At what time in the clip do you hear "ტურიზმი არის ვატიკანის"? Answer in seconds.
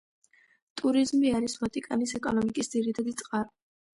0.79-2.15